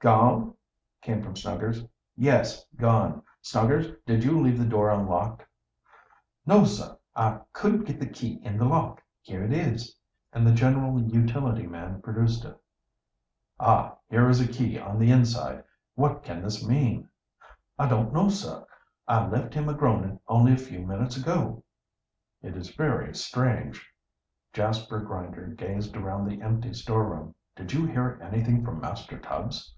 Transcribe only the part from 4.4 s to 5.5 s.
leave the door unlocked?"